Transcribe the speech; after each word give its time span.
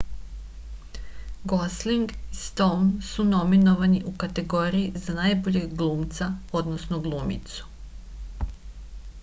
gosling 1.51 2.07
i 2.13 2.35
stoun 2.43 2.87
su 3.09 3.25
nominovani 3.27 4.01
u 4.13 4.13
kategoriji 4.23 5.03
za 5.05 5.13
najboljeg 5.19 5.75
glumca 5.83 6.31
odnosno 6.63 6.99
glumicu 7.05 7.69